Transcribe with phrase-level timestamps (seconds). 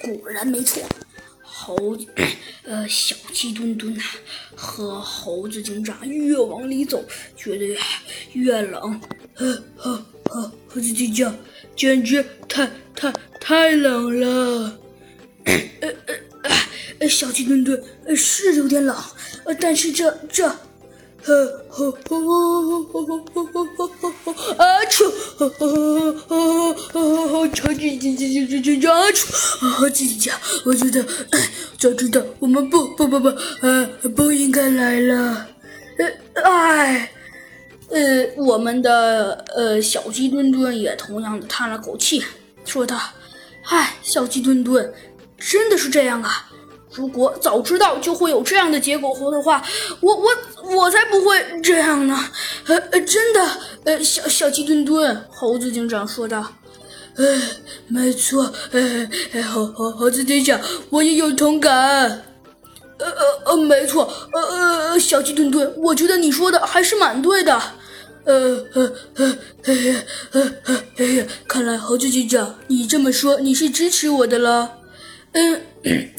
[0.00, 0.82] 果然没错，
[1.40, 2.06] 猴子，
[2.64, 4.02] 呃，小鸡墩墩呐，
[4.56, 7.04] 和猴子警长越往里走，
[7.36, 7.78] 觉得
[8.32, 9.00] 越冷。
[9.36, 11.32] 呃，呵呵，猴子警长，
[11.76, 14.78] 简直太太太冷了。
[15.44, 15.88] 呃呃
[16.98, 18.96] 呃，小鸡墩墩，呃是有点冷，
[19.44, 20.46] 呃，但是这这。
[20.46, 20.58] 啊！
[21.70, 24.32] 吼吼吼吼吼吼吼吼吼吼！
[24.58, 24.64] 啊！
[27.34, 27.40] 啾！
[27.40, 27.48] 啊啊啊啊啊！
[27.48, 29.26] 超级超级超级超级！
[29.66, 29.90] 啊！
[29.90, 31.04] 自己讲，我觉得
[31.78, 33.28] 早知道我们不不不不，
[33.60, 35.46] 呃，不应该来了。
[35.98, 37.10] 呃，哎，
[37.90, 42.22] 呃，我们的呃小鸡墩墩也同样的叹了口气，
[42.64, 43.00] 说道
[43.70, 44.92] ：“唉，小鸡墩墩，
[45.38, 46.50] 真的是这样啊。”
[46.94, 49.60] 如果早知道就会有这样的结果的话，
[50.00, 50.30] 我我
[50.76, 52.16] 我才不会这样呢！
[52.66, 56.52] 呃呃，真的，呃，小小鸡墩墩，猴子警长说道。
[57.16, 57.40] 呃，
[57.88, 60.60] 没错，呃，猴猴猴子警长，
[60.90, 61.72] 我也有同感。
[62.96, 64.40] 呃呃呃，没错，呃
[64.92, 67.60] 呃，小鸡墩墩，我觉得你说的还是蛮对的。
[68.24, 69.94] 呃呃呃，嘿嘿，
[70.32, 74.78] 呃呃，嘿嘿，看来猴子警长，你这么说，你是支持我的了。
[75.32, 75.60] 嗯，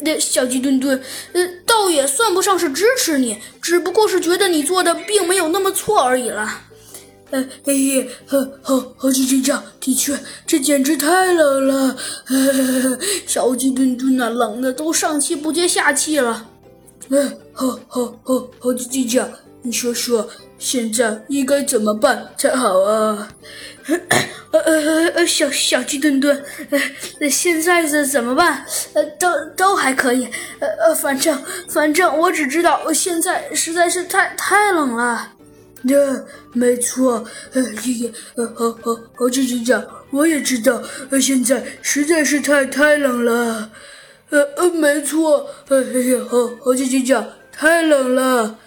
[0.00, 6.46] 那小鸡墩墩，呃，倒也算不上是支持你，只不过是觉得你做的并没有那么错而已了。
[7.30, 11.96] 呃，哎呀，好，好，好鸡警长，的确，这简直太冷了。
[13.26, 16.48] 小鸡墩墩呐，冷的都上气不接下气了。
[17.08, 19.28] 嗯，好，好，好，好鸡警长，
[19.62, 20.28] 你说说。
[20.58, 23.28] 现在应该怎么办才好啊？
[24.52, 26.42] 呃呃呃，小小鸡墩墩，
[27.20, 28.64] 呃，现在是怎么办？
[28.94, 30.24] 呃，都都还可以。
[30.58, 31.38] 呃呃，反正
[31.68, 35.35] 反正我只知道，现在实在是太太冷了。
[35.84, 37.24] 呃，没错。
[37.52, 43.70] 呃，爷爷，呃，好好好，鸡警长，我也知道，呃，现在实在是太太冷了。
[44.30, 45.48] 呃呃，没错。
[45.68, 48.58] 呃，爷爷，好好，鸡警长，太冷了。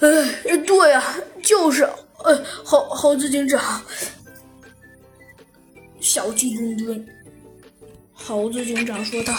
[0.00, 1.82] 哎，对呀，就是，
[2.24, 3.82] 呃，猴猴子警长，
[6.00, 7.06] 小鸡墩墩，
[8.12, 9.32] 猴子警长说道：“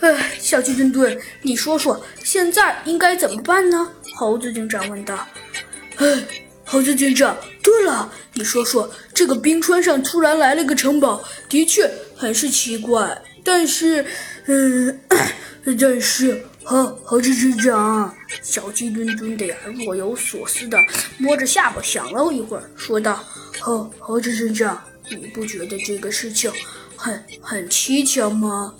[0.00, 5.26] 哎，小鸡墩墩，你说说，现在应该怎么办呢？”猴子警长问道。
[5.98, 6.24] “哎，
[6.66, 14.04] 猴子警长，对了，你说说，这个冰川上突然来了个城堡，的确很是奇怪，但是，
[14.46, 15.00] 嗯，
[15.80, 18.12] 但是。”猴猴子警长，
[18.42, 20.76] 小鸡墩墩的呀，若有所思的
[21.16, 23.24] 摸着下巴想了一会儿，说道
[23.60, 26.50] ：“猴猴子警长，你不觉得这个事情
[26.96, 28.74] 很很蹊跷吗？”“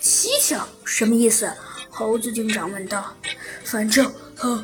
[0.00, 1.52] 蹊跷什么意思？”
[1.92, 3.14] 猴子警长问道。
[3.64, 4.58] “反正，猴，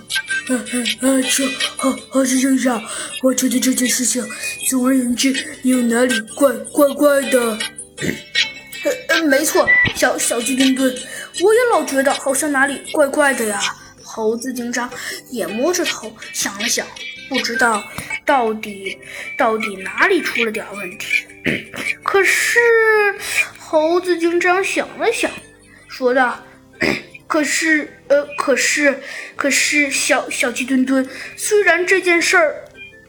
[0.49, 1.23] 啊啊啊！
[1.31, 2.83] 这猴猴子警长，
[3.23, 4.27] 我觉得这件事情，
[4.69, 5.33] 总而言之，
[5.63, 7.59] 有哪里怪怪怪的。
[8.85, 10.93] ”“呃呃，没错，小小鸡墩墩。”
[11.41, 13.61] 我也老觉得好像哪里怪怪的呀。
[14.03, 14.91] 猴子警长
[15.31, 16.87] 也摸着头想了想，
[17.31, 17.83] 不知道
[18.27, 18.99] 到底
[19.39, 21.07] 到底哪里出了点问题。
[22.03, 22.59] 可是
[23.59, 25.31] 猴子警长想了想，
[25.89, 26.45] 说道
[27.33, 29.01] ：“可是，呃，可是，
[29.37, 32.65] 可是，小小鸡墩墩，虽然这件事儿，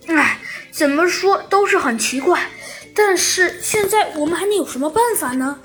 [0.07, 0.39] 哎，
[0.72, 2.50] 怎么说都是很奇怪，
[2.95, 5.59] 但是现在我们还能有什么办法呢？”